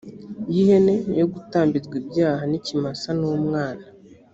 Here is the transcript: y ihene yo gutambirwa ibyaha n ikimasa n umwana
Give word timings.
y 0.53 0.55
ihene 0.61 0.93
yo 1.19 1.25
gutambirwa 1.33 1.95
ibyaha 2.01 2.43
n 2.51 2.53
ikimasa 2.59 3.09
n 3.19 3.21
umwana 3.37 3.85